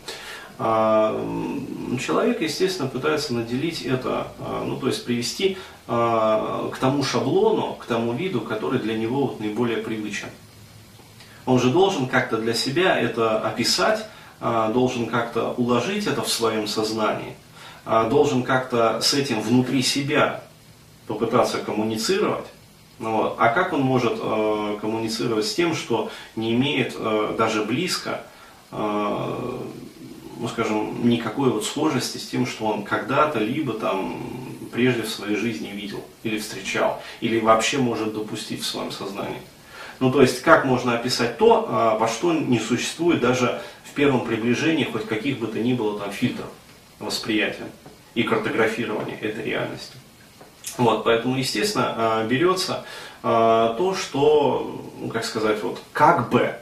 человек, 1.99 2.41
естественно, 2.41 2.89
пытается 2.89 3.33
наделить 3.33 3.83
это, 3.83 4.27
ну, 4.65 4.77
то 4.77 4.87
есть 4.87 5.05
привести 5.05 5.57
к 5.85 6.77
тому 6.79 7.03
шаблону, 7.03 7.75
к 7.75 7.85
тому 7.85 8.13
виду, 8.13 8.41
который 8.41 8.79
для 8.79 8.97
него 8.97 9.27
вот 9.27 9.39
наиболее 9.39 9.77
привычен. 9.77 10.29
Он 11.47 11.59
же 11.59 11.69
должен 11.69 12.07
как-то 12.07 12.37
для 12.37 12.53
себя 12.53 12.99
это 12.99 13.39
описать, 13.39 14.05
а, 14.39 14.69
должен 14.71 15.07
как-то 15.07 15.53
уложить 15.53 16.05
это 16.05 16.21
в 16.21 16.29
своем 16.29 16.67
сознании, 16.67 17.35
а, 17.85 18.07
должен 18.09 18.43
как-то 18.43 18.99
с 19.01 19.13
этим 19.13 19.41
внутри 19.41 19.81
себя 19.81 20.43
попытаться 21.07 21.59
коммуницировать. 21.59 22.45
Ну 22.99 23.15
вот. 23.15 23.35
А 23.39 23.47
как 23.49 23.73
он 23.73 23.81
может 23.81 24.19
коммуницировать 24.81 25.45
с 25.45 25.53
тем, 25.53 25.73
что 25.75 26.11
не 26.35 26.53
имеет 26.53 26.97
даже 27.37 27.63
близко, 27.63 28.23
ну 28.71 30.47
скажем, 30.49 31.09
никакой 31.09 31.49
вот 31.49 31.65
схожести 31.65 32.17
с 32.17 32.27
тем, 32.27 32.45
что 32.45 32.65
он 32.65 32.83
когда-то 32.83 33.39
либо 33.39 33.73
там 33.73 34.21
прежде 34.71 35.03
в 35.03 35.09
своей 35.09 35.35
жизни 35.35 35.69
видел 35.69 36.03
или 36.23 36.37
встречал, 36.37 37.01
или 37.21 37.39
вообще 37.39 37.77
может 37.77 38.13
допустить 38.13 38.61
в 38.61 38.65
своем 38.65 38.91
сознании. 38.91 39.41
Ну 39.99 40.11
то 40.11 40.21
есть 40.21 40.41
как 40.41 40.65
можно 40.65 40.95
описать 40.95 41.37
то, 41.37 41.95
э, 41.95 41.99
по 41.99 42.07
что 42.07 42.33
не 42.33 42.59
существует 42.59 43.19
даже 43.19 43.61
первом 43.97 44.25
приближении 44.25 44.83
хоть 44.85 45.07
каких 45.07 45.39
бы 45.39 45.47
то 45.47 45.57
ни 45.57 45.73
было 45.73 45.99
там 45.99 46.11
фильтров 46.11 46.45
восприятия 46.99 47.67
и 48.13 48.21
картографирования 48.21 49.17
этой 49.19 49.43
реальности. 49.43 49.95
Вот, 50.77 51.03
поэтому, 51.03 51.35
естественно, 51.35 51.93
а, 51.97 52.27
берется 52.27 52.85
а, 53.23 53.73
то, 53.73 53.95
что, 53.95 54.85
ну, 54.99 55.09
как 55.09 55.25
сказать, 55.25 55.61
вот, 55.63 55.81
как 55.93 56.29
бы 56.29 56.41
а, 56.41 56.59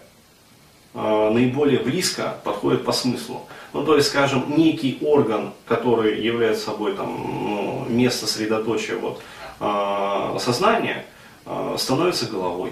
наиболее 0.96 1.80
близко 1.80 2.38
подходит 2.44 2.86
по 2.86 2.94
смыслу. 2.94 3.46
Ну, 3.74 3.84
то 3.84 3.96
есть, 3.96 4.08
скажем, 4.08 4.56
некий 4.56 4.98
орган, 5.02 5.52
который 5.68 6.22
является 6.22 6.66
собой 6.66 6.96
там, 6.96 7.08
ну, 7.08 7.86
место 7.90 8.25
средоточия 8.25 8.98
вот, 8.98 9.22
сознания, 10.42 11.06
становится 11.78 12.28
головой, 12.28 12.72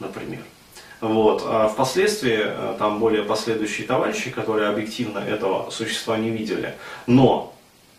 например. 0.00 0.40
Вот. 1.00 1.42
А 1.46 1.68
впоследствии 1.68 2.38
э, 2.40 2.74
там 2.78 2.98
более 2.98 3.22
последующие 3.22 3.86
товарищи, 3.86 4.30
которые 4.30 4.68
объективно 4.68 5.18
этого 5.20 5.70
существа 5.70 6.16
не 6.16 6.30
видели, 6.30 6.74
но 7.06 7.54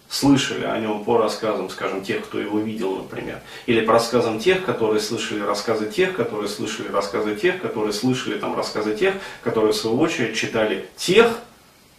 слышали 0.10 0.66
о 0.66 0.78
нем 0.80 1.04
по 1.04 1.18
рассказам, 1.18 1.70
скажем, 1.70 2.04
тех, 2.04 2.26
кто 2.26 2.40
его 2.40 2.60
видел, 2.60 2.96
например, 2.96 3.42
или 3.68 3.82
по 3.82 3.94
рассказам 3.94 4.40
тех, 4.40 4.66
которые 4.66 5.00
слышали 5.00 5.42
рассказы 5.42 5.90
тех, 5.90 6.16
которые 6.16 6.50
слышали 6.50 6.88
рассказы 6.88 7.36
тех, 7.36 7.62
которые 7.62 7.94
слышали 7.94 8.40
там 8.40 8.56
рассказы 8.58 8.96
тех, 8.96 9.16
которые 9.44 9.74
в 9.74 9.76
свою 9.76 10.00
очередь 10.00 10.36
читали 10.36 10.90
тех, 10.98 11.40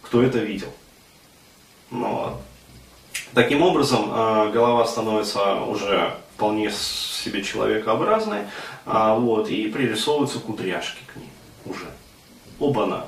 кто 0.02 0.22
это 0.22 0.38
видел. 0.38 0.72
Ну, 1.90 2.36
Таким 3.32 3.62
образом, 3.62 4.10
э, 4.12 4.50
голова 4.52 4.84
становится 4.86 5.54
уже 5.62 6.16
вполне 6.34 6.70
себе 6.70 7.42
человекообразной, 7.44 8.40
а, 8.86 9.14
вот, 9.14 9.48
и 9.50 9.68
пририсовываются 9.68 10.40
кудряшки 10.40 11.00
к 11.12 11.16
ней 11.16 11.30
уже. 11.64 11.86
Оба-на. 12.58 13.06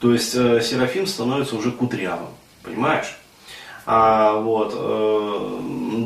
То 0.00 0.12
есть 0.12 0.34
э, 0.34 0.60
Серафим 0.60 1.06
становится 1.06 1.56
уже 1.56 1.70
кудрявым, 1.70 2.30
понимаешь? 2.62 3.16
А, 3.86 4.38
вот, 4.40 4.72
э, 4.74 5.60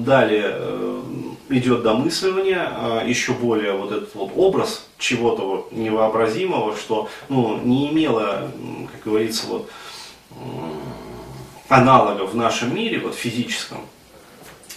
далее 0.04 0.50
э, 0.52 1.02
идет 1.50 1.82
домысливание, 1.82 2.70
э, 2.70 3.02
еще 3.06 3.32
более 3.32 3.72
вот 3.72 3.92
этот 3.92 4.14
вот 4.14 4.32
образ 4.34 4.86
чего-то 4.98 5.46
вот 5.46 5.72
невообразимого, 5.72 6.76
что 6.76 7.08
ну, 7.28 7.58
не 7.58 7.90
имело, 7.90 8.50
как 8.92 9.04
говорится, 9.04 9.46
вот, 9.46 9.70
аналогов 11.68 12.32
в 12.32 12.36
нашем 12.36 12.74
мире, 12.74 12.98
вот 12.98 13.14
физическом, 13.14 13.80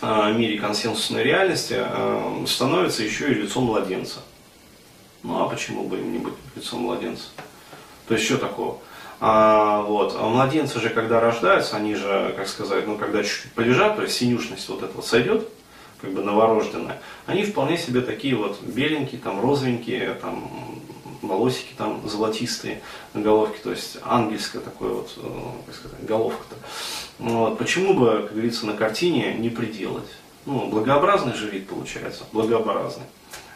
Э, 0.01 0.33
мире 0.35 0.57
консенсусной 0.57 1.23
реальности 1.23 1.75
э, 1.77 2.45
становится 2.47 3.03
еще 3.03 3.31
и 3.31 3.35
лицом 3.35 3.65
младенца. 3.65 4.21
Ну 5.21 5.43
а 5.43 5.47
почему 5.47 5.83
бы 5.83 5.99
им 5.99 6.11
не 6.11 6.17
быть 6.17 6.33
лицом 6.55 6.81
младенца? 6.81 7.25
То 8.07 8.15
есть 8.15 8.25
что 8.25 8.37
такого? 8.37 8.79
А, 9.23 9.83
вот. 9.83 10.17
а 10.19 10.27
младенцы 10.27 10.79
же, 10.79 10.89
когда 10.89 11.19
рождаются, 11.19 11.77
они 11.77 11.93
же, 11.93 12.33
как 12.35 12.47
сказать, 12.47 12.87
ну 12.87 12.97
когда 12.97 13.23
чуть-чуть 13.23 13.53
полежат, 13.53 13.95
то 13.95 14.01
есть 14.01 14.15
синюшность 14.15 14.67
вот 14.67 14.81
этого 14.81 15.03
сойдет, 15.03 15.47
как 16.01 16.11
бы 16.11 16.23
новорожденная, 16.23 16.99
они 17.27 17.43
вполне 17.43 17.77
себе 17.77 18.01
такие 18.01 18.35
вот 18.35 18.59
беленькие, 18.63 19.21
там 19.21 19.39
розовенькие, 19.39 20.15
там 20.15 20.49
волосики 21.21 21.73
там 21.77 22.01
золотистые 22.09 22.81
на 23.13 23.21
головке, 23.21 23.59
то 23.63 23.69
есть 23.69 23.99
ангельская 24.03 24.59
такое 24.59 24.91
вот, 24.91 25.13
э, 25.17 25.29
как 25.67 25.75
сказать, 25.75 26.03
головка-то. 26.03 26.55
Вот. 27.19 27.59
Почему 27.59 27.93
бы, 27.93 28.23
как 28.23 28.31
говорится, 28.31 28.65
на 28.65 28.73
картине 28.73 29.35
не 29.35 29.49
приделать? 29.49 30.09
Ну, 30.47 30.65
благообразный 30.65 31.35
же 31.35 31.47
вид 31.47 31.67
получается, 31.67 32.23
благообразный. 32.31 33.05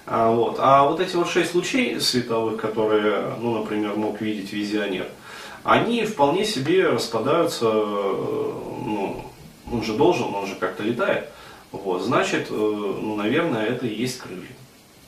А 0.05 0.29
вот, 0.29 0.57
а 0.59 0.83
вот 0.83 0.99
эти 0.99 1.15
вот 1.15 1.27
шесть 1.27 1.55
лучей 1.55 1.99
световых, 1.99 2.61
которые, 2.61 3.33
ну, 3.39 3.57
например, 3.57 3.95
мог 3.95 4.21
видеть 4.21 4.53
визионер, 4.53 5.07
они 5.65 6.05
вполне 6.05 6.45
себе 6.45 6.89
распадаются, 6.89 7.65
э, 7.65 8.51
ну, 8.85 9.25
он 9.71 9.83
же 9.83 9.93
должен, 9.93 10.33
он 10.33 10.45
же 10.45 10.55
как-то 10.55 10.83
летает. 10.83 11.29
Вот, 11.71 12.03
значит, 12.03 12.47
э, 12.51 12.53
ну, 12.53 13.15
наверное, 13.15 13.65
это 13.65 13.87
и 13.87 13.93
есть 13.93 14.19
крылья. 14.19 14.45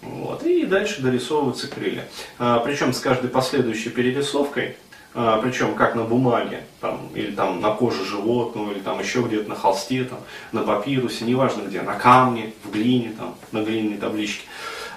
Вот, 0.01 0.43
и 0.43 0.65
дальше 0.65 1.01
дорисовываются 1.01 1.67
крылья. 1.67 2.07
А, 2.39 2.59
причем 2.59 2.93
с 2.93 2.99
каждой 2.99 3.29
последующей 3.29 3.89
перерисовкой 3.89 4.77
а, 5.13 5.39
причем 5.41 5.73
как 5.75 5.95
на 5.95 6.03
бумаге, 6.03 6.63
там, 6.79 7.09
или 7.15 7.31
там 7.31 7.59
на 7.59 7.71
коже 7.71 8.05
животного, 8.05 8.71
или 8.71 8.79
там 8.79 8.99
еще 8.99 9.21
где-то 9.21 9.49
на 9.49 9.55
холсте, 9.55 10.03
там, 10.03 10.19
на 10.51 10.61
папирусе, 10.61 11.25
неважно 11.25 11.63
где, 11.63 11.81
на 11.81 11.95
камне, 11.95 12.53
в 12.63 12.71
глине, 12.71 13.13
там, 13.17 13.35
на 13.51 13.63
глиняной 13.63 13.97
табличке, 13.97 14.43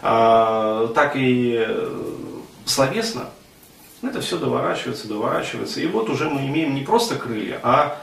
а, 0.03 0.89
так 0.95 1.17
и 1.17 1.65
э, 1.67 2.03
словесно 2.67 3.31
это 4.03 4.21
все 4.21 4.39
доворачивается, 4.39 5.09
доворачивается. 5.09 5.81
И 5.81 5.87
вот 5.87 6.09
уже 6.09 6.29
мы 6.29 6.47
имеем 6.47 6.75
не 6.75 6.83
просто 6.83 7.17
крылья, 7.17 7.61
а, 7.63 7.99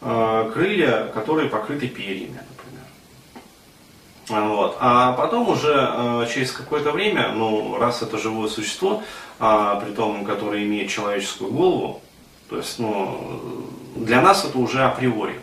а 0.00 0.50
крылья, 0.50 1.10
которые 1.14 1.48
покрыты 1.48 1.88
перьями, 1.88 2.40
например. 2.50 4.46
Вот. 4.48 4.76
А 4.80 5.12
потом 5.12 5.48
уже 5.48 5.74
э, 5.74 6.26
через 6.32 6.52
какое-то 6.52 6.92
время, 6.92 7.32
ну, 7.32 7.76
раз 7.78 8.02
это 8.02 8.18
живое 8.18 8.48
существо, 8.48 9.02
а, 9.38 9.76
при 9.80 9.92
том, 9.92 10.24
который 10.24 10.64
имеет 10.64 10.90
человеческую 10.90 11.50
голову, 11.52 12.00
то 12.48 12.56
есть, 12.56 12.78
ну, 12.78 13.66
для 13.96 14.20
нас 14.20 14.44
это 14.44 14.58
уже 14.58 14.82
априори. 14.84 15.40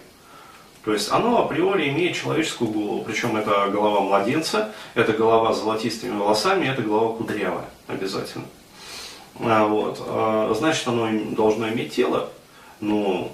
То 0.86 0.94
есть 0.94 1.12
оно 1.12 1.44
априори 1.44 1.90
имеет 1.90 2.16
человеческую 2.16 2.72
голову, 2.72 3.04
причем 3.04 3.36
это 3.36 3.70
голова 3.70 4.00
младенца, 4.00 4.72
это 4.96 5.14
голова 5.14 5.54
с 5.54 5.60
золотистыми 5.60 6.18
волосами, 6.18 6.68
это 6.68 6.82
голова 6.82 7.16
кудрявая 7.16 7.66
обязательно. 7.88 8.46
А, 9.40 9.66
вот. 9.68 10.02
А, 10.06 10.54
значит, 10.58 10.88
оно 10.88 11.10
должно 11.36 11.70
иметь 11.70 11.94
тело, 11.94 12.30
но, 12.80 13.32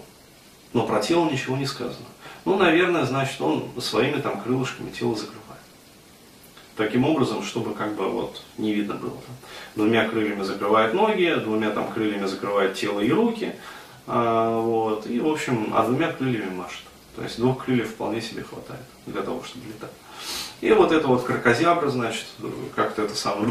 но 0.73 0.85
про 0.85 0.99
тело 1.01 1.29
ничего 1.29 1.57
не 1.57 1.65
сказано. 1.65 2.05
Ну, 2.45 2.57
наверное, 2.57 3.05
значит, 3.05 3.41
он 3.41 3.69
своими 3.79 4.21
там 4.21 4.39
крылышками 4.41 4.91
тело 4.91 5.15
закрывает. 5.15 5.41
Таким 6.75 7.05
образом, 7.05 7.43
чтобы 7.43 7.73
как 7.73 7.95
бы 7.95 8.07
вот 8.07 8.41
не 8.57 8.73
видно 8.73 8.95
было. 8.95 9.17
Двумя 9.75 10.07
крыльями 10.07 10.43
закрывает 10.43 10.93
ноги, 10.93 11.33
двумя 11.43 11.71
там 11.71 11.91
крыльями 11.91 12.25
закрывает 12.27 12.75
тело 12.75 12.99
и 12.99 13.11
руки. 13.11 13.55
А, 14.07 14.59
вот, 14.59 15.07
и, 15.07 15.19
в 15.19 15.27
общем, 15.27 15.71
а 15.73 15.85
двумя 15.85 16.11
крыльями 16.11 16.53
машет. 16.53 16.83
То 17.15 17.23
есть 17.23 17.39
двух 17.39 17.65
крыльев 17.65 17.89
вполне 17.89 18.21
себе 18.21 18.43
хватает 18.43 18.83
для 19.05 19.21
того, 19.21 19.41
чтобы 19.43 19.65
летать. 19.67 19.91
И 20.61 20.71
вот 20.71 20.91
это 20.91 21.07
вот 21.07 21.23
кракозябра, 21.23 21.89
значит, 21.89 22.25
как-то 22.75 23.03
это 23.03 23.15
самое, 23.15 23.47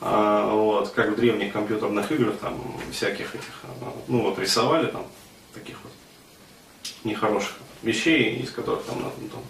вот, 0.00 0.90
как 0.90 1.10
в 1.10 1.16
древних 1.16 1.52
компьютерных 1.52 2.10
играх, 2.12 2.36
там, 2.40 2.60
всяких 2.92 3.34
этих, 3.34 3.62
ну 4.06 4.22
вот, 4.22 4.38
рисовали 4.38 4.86
там, 4.86 5.06
таких 5.54 5.76
вот 5.82 5.92
нехороших 7.04 7.54
вещей, 7.82 8.36
из 8.36 8.50
которых 8.50 8.84
там 8.84 8.96
надо 8.96 9.14
ну, 9.20 9.28
там, 9.28 9.42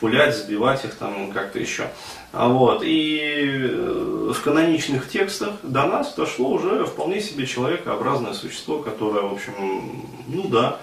пулять, 0.00 0.36
сбивать 0.36 0.84
их 0.84 0.94
там 0.94 1.30
как-то 1.32 1.58
еще. 1.58 1.88
А 2.32 2.48
вот. 2.48 2.82
И 2.82 3.18
э, 3.20 4.32
в 4.34 4.42
каноничных 4.42 5.08
текстах 5.08 5.54
до 5.62 5.86
нас 5.86 6.14
дошло 6.14 6.50
уже 6.50 6.84
вполне 6.84 7.20
себе 7.20 7.46
человекообразное 7.46 8.32
существо, 8.32 8.78
которое, 8.80 9.22
в 9.22 9.32
общем, 9.32 10.06
ну 10.26 10.48
да, 10.48 10.80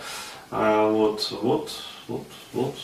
а 0.51 0.89
вот, 0.89 1.31
вот, 1.41 1.71
вот, 2.07 2.25
вот, 2.53 2.75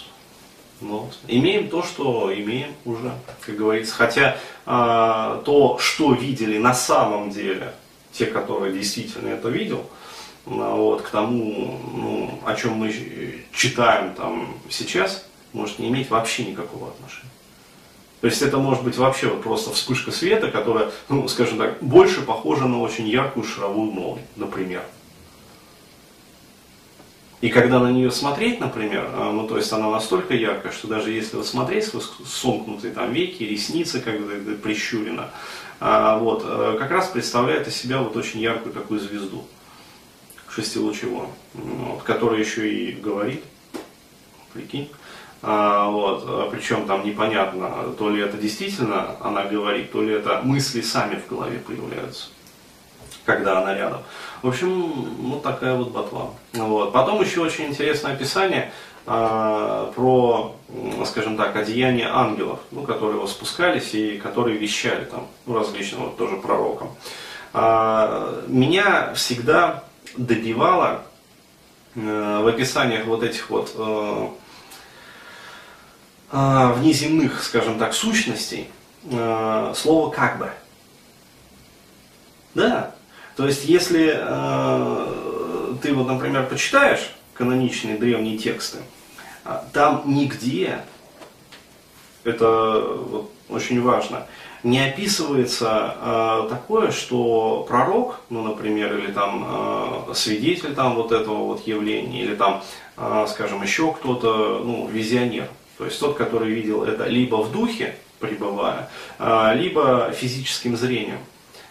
вот. 0.82 1.18
Имеем 1.28 1.70
то, 1.70 1.84
что 1.84 2.34
имеем 2.34 2.74
уже, 2.84 3.12
как 3.42 3.56
говорится. 3.56 3.94
Хотя 3.94 4.38
а, 4.66 5.42
то, 5.46 5.78
что 5.80 6.14
видели 6.14 6.58
на 6.58 6.74
самом 6.74 7.30
деле, 7.30 7.74
те, 8.12 8.26
которые 8.26 8.74
действительно 8.74 9.30
это 9.30 9.50
видел, 9.50 9.86
а, 10.46 10.76
вот, 10.76 11.02
к 11.02 11.10
тому, 11.10 11.80
ну, 11.94 12.40
о 12.46 12.56
чем 12.56 12.74
мы 12.74 13.46
читаем 13.54 14.14
там 14.16 14.56
сейчас, 14.70 15.26
может 15.54 15.80
не 15.80 15.88
иметь 15.88 16.10
вообще 16.10 16.46
никакого 16.46 16.90
отношения. 16.90 17.32
То 18.22 18.28
есть 18.28 18.42
это 18.42 18.58
может 18.58 18.84
быть 18.84 18.98
вообще 18.98 19.28
вот 19.28 19.44
просто 19.44 19.72
вспышка 19.72 20.12
света, 20.12 20.50
которая, 20.50 20.90
ну, 21.10 21.28
скажем 21.28 21.58
так, 21.58 21.82
больше 21.82 22.22
похожа 22.22 22.66
на 22.66 22.82
очень 22.82 23.08
яркую 23.08 23.46
шаровую 23.46 23.92
молнию, 23.92 24.26
например. 24.36 24.84
И 27.42 27.50
когда 27.50 27.80
на 27.80 27.92
нее 27.92 28.12
смотреть, 28.12 28.60
например, 28.60 29.10
э, 29.14 29.32
ну 29.32 29.48
то 29.48 29.58
есть 29.58 29.72
она 29.72 29.90
настолько 29.90 30.34
яркая, 30.34 30.72
что 30.72 30.88
даже 30.88 31.12
если 31.12 31.38
вот 31.38 31.46
смотреть 31.46 31.86
сквозь 31.86 32.10
сомкнутые 32.26 32.94
там 32.94 33.12
веки, 33.12 33.44
ресницы 33.44 34.00
как 34.00 34.20
бы 34.20 34.56
прищурено, 34.56 35.30
а, 35.80 36.18
вот, 36.18 36.44
э, 36.46 36.78
как 36.80 36.92
раз 36.92 37.10
представляет 37.10 37.68
из 37.68 37.76
себя 37.76 38.00
вот 38.00 38.16
очень 38.16 38.40
яркую 38.40 38.74
такую 38.74 39.00
звезду 39.00 39.46
шестилучевую, 40.50 41.28
вот, 41.54 42.04
которая 42.04 42.40
еще 42.40 42.72
и 42.72 42.94
говорит, 42.94 43.44
прикинь. 44.54 44.90
А, 45.42 45.90
вот, 45.90 46.24
а 46.26 46.50
причем 46.50 46.88
там 46.88 47.06
непонятно, 47.06 47.94
то 48.00 48.10
ли 48.10 48.22
это 48.22 48.38
действительно 48.38 49.18
она 49.20 49.44
говорит, 49.44 49.92
то 49.92 50.02
ли 50.02 50.14
это 50.14 50.42
мысли 50.44 50.82
сами 50.82 51.20
в 51.20 51.28
голове 51.28 51.60
появляются, 51.60 52.30
когда 53.26 53.60
она 53.60 53.74
рядом. 53.74 54.02
В 54.42 54.48
общем, 54.48 54.92
вот 55.30 55.44
такая 55.44 55.76
вот 55.76 55.90
ботва. 55.90 56.32
Вот. 56.54 56.94
Потом 56.94 57.22
еще 57.22 57.42
очень 57.42 57.66
интересное 57.66 58.14
описание 58.14 58.72
а, 59.08 59.92
про, 59.96 60.56
скажем 61.06 61.38
так, 61.38 61.56
одеяние 61.56 62.08
ангелов, 62.08 62.60
ну, 62.72 62.84
которые 62.84 63.18
его 63.18 63.28
спускались 63.28 63.94
и 63.94 64.18
которые 64.18 64.58
вещали 64.58 65.06
там, 65.06 65.28
ну, 65.46 65.60
различным 65.60 66.04
вот, 66.04 66.18
тоже 66.18 66.38
пророкам. 66.38 66.90
А, 67.54 68.44
меня 68.48 69.14
всегда 69.14 69.84
добивало 70.18 71.04
э, 71.96 72.40
в 72.42 72.48
описаниях 72.48 73.06
вот 73.06 73.24
этих 73.24 73.50
вот 73.50 73.74
э, 73.76 74.28
э, 76.32 76.74
внеземных, 76.74 77.44
скажем 77.44 77.78
так, 77.80 77.94
сущностей 77.94 78.68
слово 79.76 80.10
«как 80.10 80.40
бы». 80.40 80.50
Да, 82.56 82.95
то 83.36 83.46
есть 83.46 83.66
если 83.66 84.10
ты 85.82 85.94
вот, 85.94 86.08
например, 86.08 86.48
почитаешь 86.48 87.12
каноничные 87.34 87.98
древние 87.98 88.38
тексты, 88.38 88.80
там 89.74 90.04
нигде, 90.06 90.80
это 92.24 92.96
вот 93.10 93.32
очень 93.50 93.82
важно, 93.82 94.26
не 94.66 94.80
описывается 94.80 95.96
э, 96.02 96.48
такое, 96.50 96.90
что 96.90 97.66
пророк, 97.70 98.20
ну, 98.32 98.42
например, 98.42 98.98
или 98.98 99.12
там 99.12 100.08
э, 100.10 100.14
свидетель 100.16 100.74
там 100.74 100.96
вот 100.96 101.12
этого 101.12 101.38
вот 101.38 101.68
явления, 101.68 102.24
или 102.24 102.34
там, 102.34 102.64
э, 102.98 103.26
скажем, 103.30 103.62
еще 103.62 103.94
кто-то, 103.94 104.64
ну, 104.66 104.88
визионер, 104.88 105.48
то 105.78 105.86
есть 105.86 106.00
тот, 106.00 106.18
который 106.18 106.52
видел 106.52 106.84
это 106.84 107.06
либо 107.06 107.36
в 107.36 107.52
духе, 107.52 107.96
пребывая, 108.20 108.90
э, 109.20 109.52
либо 109.56 110.12
физическим 110.12 110.76
зрением. 110.76 111.20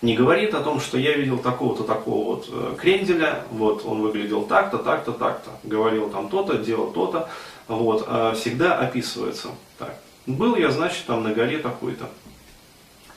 Не 0.04 0.14
говорит 0.14 0.52
о 0.52 0.60
том, 0.60 0.80
что 0.80 0.98
я 0.98 1.16
видел 1.16 1.38
такого-то, 1.38 1.82
такого 1.82 2.36
вот 2.36 2.48
э, 2.50 2.74
кренделя, 2.78 3.44
вот 3.50 3.86
он 3.86 4.02
выглядел 4.02 4.42
так-то, 4.42 4.76
так-то, 4.76 5.12
так-то, 5.12 5.48
говорил 5.62 6.10
там 6.10 6.28
то-то, 6.28 6.58
делал 6.58 6.92
то-то, 6.92 7.30
вот, 7.68 8.04
э, 8.06 8.34
всегда 8.36 8.76
описывается 8.76 9.48
так. 9.78 9.98
Был 10.26 10.56
я, 10.56 10.70
значит, 10.70 11.06
там 11.06 11.22
на 11.22 11.32
горе 11.32 11.56
такой-то 11.56 12.10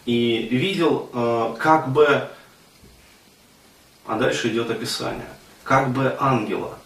и 0.05 0.47
видел 0.49 1.09
э, 1.13 1.55
как 1.59 1.89
бы, 1.91 2.29
а 4.05 4.17
дальше 4.17 4.47
идет 4.47 4.71
описание, 4.71 5.27
как 5.65 5.89
бы 5.89 6.15
ангела, 6.21 6.77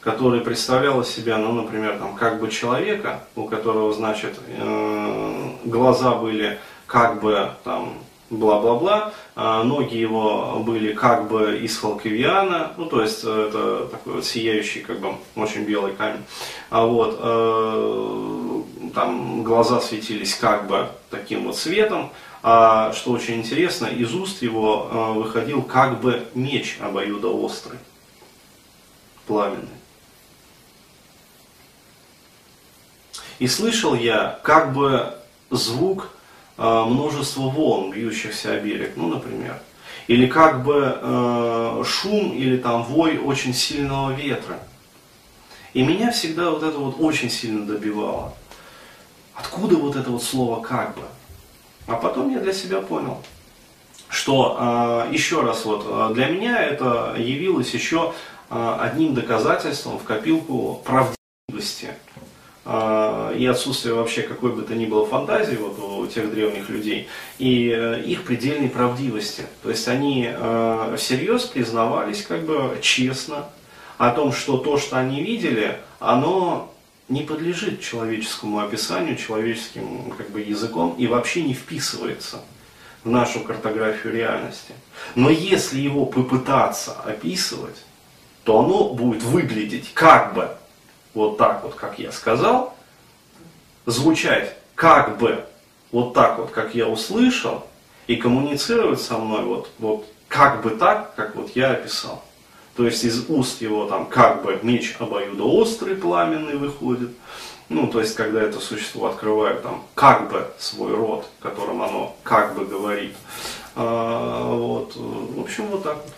который 0.00 0.42
представлял 0.42 1.02
себя, 1.02 1.38
ну, 1.38 1.52
например, 1.52 1.96
там, 1.98 2.16
как 2.16 2.38
бы 2.38 2.50
человека, 2.50 3.24
у 3.34 3.44
которого, 3.44 3.94
значит, 3.94 4.38
э, 4.46 5.50
глаза 5.64 6.16
были 6.16 6.58
как 6.86 7.22
бы 7.22 7.52
там 7.64 7.94
бла-бла-бла, 8.30 9.12
а 9.27 9.27
ноги 9.38 9.96
его 9.96 10.60
были 10.66 10.94
как 10.94 11.28
бы 11.28 11.58
из 11.58 11.78
халкивиана, 11.78 12.72
ну 12.76 12.86
то 12.86 13.02
есть 13.02 13.20
э, 13.24 13.48
это 13.48 13.86
такой 13.86 14.14
вот 14.14 14.24
сияющий, 14.24 14.80
как 14.80 14.98
бы 14.98 15.14
очень 15.36 15.62
белый 15.62 15.92
камень, 15.92 16.24
а 16.70 16.84
вот 16.84 17.16
э, 17.20 18.62
там 18.94 19.44
глаза 19.44 19.80
светились 19.80 20.34
как 20.34 20.66
бы 20.66 20.88
таким 21.10 21.44
вот 21.44 21.56
светом, 21.56 22.10
а, 22.42 22.92
что 22.92 23.12
очень 23.12 23.36
интересно, 23.36 23.86
из 23.86 24.12
уст 24.14 24.42
его 24.42 24.88
а, 24.90 25.12
выходил 25.12 25.62
как 25.62 26.00
бы 26.00 26.26
меч 26.34 26.78
обоюдоострый, 26.80 27.78
пламенный. 29.26 29.68
И 33.38 33.46
слышал 33.46 33.94
я 33.94 34.40
как 34.42 34.72
бы 34.72 35.14
звук 35.50 36.10
а, 36.60 36.84
множества 36.86 37.42
волн, 37.42 37.92
бьющихся 37.92 38.52
о 38.52 38.60
берег, 38.60 38.92
ну, 38.96 39.08
например. 39.08 39.60
Или 40.08 40.26
как 40.26 40.64
бы 40.64 40.98
э, 41.00 41.84
шум 41.86 42.32
или 42.32 42.56
там 42.56 42.82
вой 42.82 43.18
очень 43.18 43.54
сильного 43.54 44.12
ветра. 44.12 44.58
И 45.74 45.82
меня 45.82 46.10
всегда 46.10 46.50
вот 46.50 46.62
это 46.62 46.78
вот 46.78 46.96
очень 46.98 47.30
сильно 47.30 47.64
добивало. 47.64 48.34
Откуда 49.34 49.76
вот 49.76 49.96
это 49.96 50.10
вот 50.10 50.22
слово 50.22 50.60
«как 50.60 50.96
бы»? 50.96 51.02
А 51.86 51.94
потом 51.94 52.30
я 52.30 52.40
для 52.40 52.52
себя 52.52 52.80
понял, 52.80 53.22
что 54.08 55.06
э, 55.08 55.12
еще 55.12 55.42
раз 55.42 55.64
вот 55.64 55.84
э, 55.86 56.14
для 56.14 56.26
меня 56.26 56.60
это 56.60 57.14
явилось 57.16 57.72
еще 57.72 58.14
э, 58.50 58.76
одним 58.80 59.14
доказательством 59.14 59.98
в 59.98 60.04
копилку 60.04 60.82
правдивости 60.84 61.90
э, 61.90 61.92
и 62.68 63.46
отсутствия 63.46 63.94
вообще 63.94 64.22
какой 64.22 64.52
бы 64.52 64.60
то 64.60 64.74
ни 64.74 64.84
было 64.84 65.06
фантазии 65.06 65.56
вот 65.56 65.78
у 65.78 66.06
тех 66.06 66.30
древних 66.30 66.68
людей 66.68 67.08
и 67.38 67.72
э, 67.74 68.02
их 68.02 68.24
предельной 68.24 68.68
правдивости. 68.68 69.44
То 69.62 69.70
есть 69.70 69.88
они 69.88 70.28
э, 70.30 70.94
всерьез 70.98 71.44
признавались 71.44 72.26
как 72.26 72.44
бы 72.44 72.78
честно 72.82 73.46
о 73.96 74.10
том, 74.10 74.32
что 74.32 74.58
то, 74.58 74.76
что 74.76 74.98
они 74.98 75.22
видели, 75.22 75.78
оно 75.98 76.74
не 77.08 77.22
подлежит 77.22 77.80
человеческому 77.80 78.60
описанию, 78.60 79.16
человеческим 79.16 80.12
как 80.18 80.28
бы, 80.28 80.40
языком 80.42 80.94
и 80.98 81.06
вообще 81.06 81.42
не 81.42 81.54
вписывается 81.54 82.42
в 83.02 83.08
нашу 83.08 83.40
картографию 83.40 84.12
реальности. 84.12 84.74
Но 85.14 85.30
если 85.30 85.80
его 85.80 86.04
попытаться 86.04 86.92
описывать, 86.92 87.76
то 88.44 88.60
оно 88.60 88.90
будет 88.92 89.22
выглядеть 89.22 89.92
как 89.94 90.34
бы 90.34 90.50
вот 91.14 91.38
так 91.38 91.62
вот, 91.64 91.74
как 91.74 91.98
я 91.98 92.12
сказал, 92.12 92.74
звучать 93.86 94.54
как 94.74 95.18
бы 95.18 95.44
вот 95.90 96.14
так 96.14 96.38
вот, 96.38 96.50
как 96.50 96.74
я 96.74 96.86
услышал, 96.86 97.64
и 98.06 98.16
коммуницировать 98.16 99.00
со 99.00 99.18
мной 99.18 99.42
вот, 99.44 99.70
вот 99.78 100.06
как 100.28 100.62
бы 100.62 100.70
так, 100.70 101.14
как 101.14 101.36
вот 101.36 101.50
я 101.54 101.72
описал. 101.72 102.22
То 102.76 102.84
есть 102.84 103.02
из 103.02 103.28
уст 103.28 103.60
его 103.60 103.86
там 103.86 104.06
как 104.06 104.44
бы 104.44 104.58
меч 104.62 104.96
обоюдоострый, 104.98 105.96
пламенный 105.96 106.56
выходит. 106.56 107.10
Ну, 107.68 107.86
то 107.86 108.00
есть, 108.00 108.14
когда 108.14 108.40
это 108.40 108.60
существо 108.60 109.08
открывает 109.08 109.62
там 109.62 109.82
как 109.94 110.30
бы 110.30 110.46
свой 110.58 110.94
рот, 110.94 111.28
которым 111.40 111.82
оно 111.82 112.16
как 112.22 112.54
бы 112.54 112.64
говорит. 112.64 113.14
А, 113.74 114.54
вот. 114.54 114.94
В 114.96 115.40
общем, 115.40 115.66
вот 115.66 115.82
так 115.82 115.96
вот. 115.96 116.14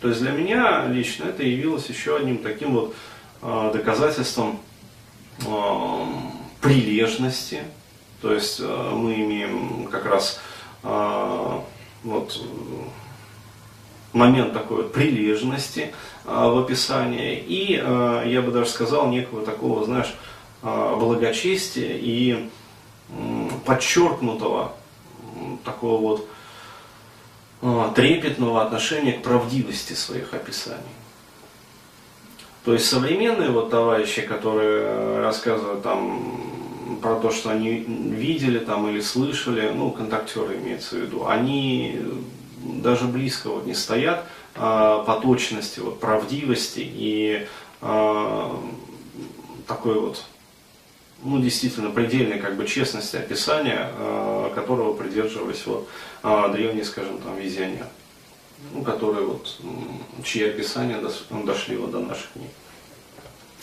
То 0.00 0.08
есть 0.08 0.20
для 0.20 0.30
меня 0.30 0.86
лично 0.86 1.24
это 1.24 1.42
явилось 1.42 1.86
еще 1.86 2.16
одним 2.16 2.38
таким 2.38 2.72
вот 2.72 2.94
доказательством 3.42 4.58
а, 5.46 6.06
прилежности. 6.60 7.62
То 8.20 8.32
есть 8.32 8.60
а, 8.60 8.94
мы 8.94 9.14
имеем 9.14 9.86
как 9.86 10.06
раз 10.06 10.40
вот 12.04 12.40
момент 14.12 14.52
такой 14.52 14.84
прилежности 14.88 15.92
в 16.24 16.58
описании 16.60 17.36
и, 17.36 17.72
я 17.72 18.42
бы 18.42 18.52
даже 18.52 18.70
сказал, 18.70 19.08
некого 19.08 19.44
такого, 19.44 19.84
знаешь, 19.84 20.14
благочестия 20.62 21.96
и 21.96 22.48
подчеркнутого 23.66 24.72
такого 25.64 26.00
вот 27.60 27.94
трепетного 27.96 28.62
отношения 28.62 29.14
к 29.14 29.22
правдивости 29.24 29.94
своих 29.94 30.32
описаний. 30.32 30.78
То 32.64 32.72
есть 32.72 32.86
современные 32.86 33.50
вот 33.50 33.70
товарищи, 33.70 34.22
которые 34.22 35.20
рассказывают 35.20 35.82
там 35.82 36.38
про 37.00 37.16
то, 37.16 37.30
что 37.30 37.50
они 37.50 37.78
видели 37.78 38.58
там 38.58 38.88
или 38.88 39.00
слышали, 39.00 39.70
ну, 39.74 39.90
контактеры 39.90 40.56
имеется 40.56 40.96
в 40.96 40.98
виду, 41.00 41.26
они 41.26 42.00
даже 42.82 43.04
близко 43.04 43.48
вот 43.48 43.66
не 43.66 43.74
стоят 43.74 44.24
а, 44.54 45.04
по 45.04 45.14
точности, 45.14 45.80
вот, 45.80 46.00
правдивости 46.00 46.80
и 46.82 47.46
а, 47.80 48.60
такой 49.66 50.00
вот, 50.00 50.24
ну, 51.22 51.38
действительно, 51.38 51.90
предельной 51.90 52.38
как 52.38 52.56
бы 52.56 52.66
честности 52.66 53.16
описания, 53.16 53.90
а, 53.92 54.52
которого 54.54 54.94
придерживались 54.94 55.64
вот 55.66 55.88
а, 56.22 56.48
древние, 56.48 56.84
скажем, 56.84 57.18
там, 57.18 57.36
визионеры 57.36 57.86
ну, 58.72 58.82
которые 58.82 59.24
вот, 59.26 59.60
чьи 60.24 60.48
описания 60.48 61.00
дошли 61.30 61.76
вот 61.76 61.90
до 61.90 62.00
наших 62.00 62.28
дней. 62.34 62.50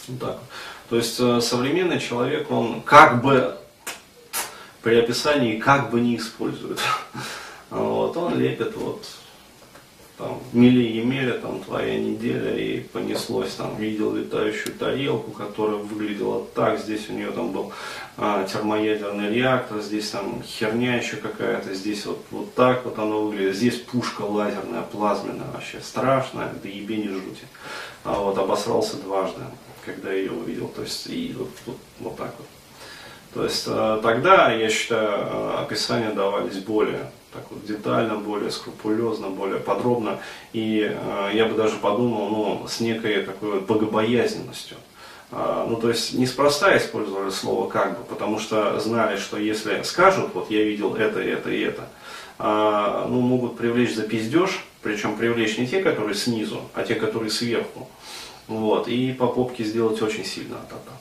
Вот 0.08 0.20
так. 0.20 0.40
То 0.90 0.98
есть 0.98 1.20
э, 1.20 1.42
современный 1.42 2.00
человек, 2.00 2.52
он 2.52 2.82
как 2.82 3.22
бы 3.22 3.58
при 4.82 4.96
описании 4.96 5.60
как 5.60 5.90
бы 5.90 6.00
не 6.00 6.18
использует. 6.18 6.80
Вот, 7.72 8.16
он 8.16 8.40
лепит 8.40 8.78
вот 8.78 9.06
там, 10.18 10.42
мили 10.54 10.82
Емеля, 10.82 11.40
там, 11.40 11.62
твоя 11.62 12.00
неделя, 12.00 12.56
и 12.56 12.80
понеслось, 12.80 13.54
там, 13.56 13.76
видел 13.78 14.14
летающую 14.14 14.74
тарелку, 14.76 15.32
которая 15.32 15.78
выглядела 15.78 16.46
так, 16.56 16.80
здесь 16.80 17.10
у 17.10 17.14
нее 17.14 17.32
там 17.32 17.52
был 17.52 17.74
а, 18.18 18.46
термоядерный 18.46 19.30
реактор, 19.30 19.82
здесь 19.82 20.10
там 20.10 20.42
херня 20.44 20.96
еще 20.96 21.18
какая-то, 21.18 21.74
здесь 21.74 22.06
вот, 22.06 22.24
вот 22.32 22.54
так 22.56 22.86
вот 22.86 22.98
оно 22.98 23.24
выглядит, 23.24 23.56
здесь 23.56 23.78
пушка 23.80 24.22
лазерная, 24.22 24.84
плазменная, 24.84 25.52
вообще 25.54 25.82
страшная, 25.82 26.54
да 26.64 26.70
ебе 26.70 26.98
не 26.98 27.10
жути. 27.10 27.46
А 28.04 28.20
вот 28.20 28.38
обосрался 28.38 28.98
дважды, 28.98 29.42
когда 29.86 30.14
ее 30.14 30.32
увидел, 30.32 30.70
то 30.70 30.82
есть, 30.82 31.08
и 31.08 31.36
вот, 31.38 31.50
вот, 31.66 31.78
вот 32.00 32.18
так 32.18 32.34
вот. 32.38 32.48
То 33.34 33.44
есть 33.44 33.66
э, 33.68 34.00
тогда, 34.02 34.50
я 34.54 34.70
считаю, 34.70 35.10
э, 35.10 35.56
описания 35.60 36.12
давались 36.12 36.60
более 36.60 37.12
так 37.36 37.46
вот 37.52 37.66
детально, 37.66 38.16
более 38.16 38.50
скрупулезно, 38.50 39.30
более 39.30 39.60
подробно. 39.60 40.20
И 40.54 40.90
э, 40.90 41.32
я 41.34 41.46
бы 41.46 41.56
даже 41.56 41.76
подумал, 41.76 42.30
ну, 42.30 42.68
с 42.68 42.80
некой 42.80 43.24
такой 43.24 43.52
вот 43.52 43.64
богобоязненностью. 43.64 44.78
Э, 45.32 45.66
ну, 45.70 45.76
то 45.76 45.90
есть 45.90 46.14
неспроста 46.14 46.76
использовали 46.78 47.30
слово 47.30 47.70
«как 47.70 47.98
бы», 47.98 48.06
потому 48.06 48.40
что 48.40 48.80
знали, 48.80 49.18
что 49.18 49.38
если 49.38 49.84
скажут, 49.84 50.34
вот 50.34 50.50
я 50.50 50.64
видел 50.64 50.96
это, 50.96 51.20
это 51.20 51.52
и 51.52 51.60
это, 51.62 51.90
э, 52.40 53.06
ну, 53.10 53.20
могут 53.20 53.58
привлечь 53.58 53.96
за 53.96 54.04
пиздеж, 54.04 54.64
причем 54.82 55.18
привлечь 55.18 55.58
не 55.58 55.68
те, 55.68 55.84
которые 55.84 56.16
снизу, 56.16 56.62
а 56.74 56.84
те, 56.84 56.96
которые 56.96 57.30
сверху. 57.30 57.90
Вот, 58.48 58.88
и 58.88 59.12
по 59.12 59.28
попке 59.28 59.64
сделать 59.64 60.02
очень 60.02 60.24
сильно 60.24 60.58
этого. 60.68 60.96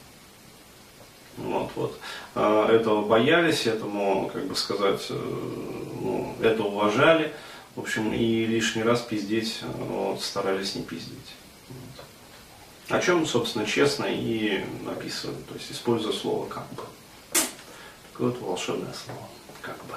Вот, 1.37 1.71
вот. 1.75 1.99
А, 2.35 2.69
этого 2.71 3.05
боялись, 3.05 3.67
этому, 3.67 4.31
как 4.33 4.47
бы 4.47 4.55
сказать, 4.55 5.07
э, 5.11 5.15
ну, 5.15 6.35
это 6.41 6.63
уважали. 6.63 7.33
В 7.75 7.81
общем, 7.81 8.13
и 8.13 8.47
лишний 8.47 8.83
раз 8.83 9.01
пиздеть 9.01 9.59
э, 9.63 9.67
вот, 9.67 10.23
старались 10.23 10.77
не 10.77 10.83
пиздеть. 10.83 11.35
Вот. 11.69 12.97
О 12.97 13.01
чем, 13.01 13.27
собственно, 13.27 13.67
честно 13.67 14.07
и 14.09 14.65
написывали. 14.85 15.37
То 15.49 15.55
есть 15.55 15.73
используя 15.73 16.13
слово 16.13 16.49
как 16.49 16.69
бы. 16.75 16.83
Такое 18.13 18.31
вот 18.31 18.41
волшебное 18.41 18.93
слово. 18.93 19.29
Как 19.61 19.77
бы. 19.87 19.97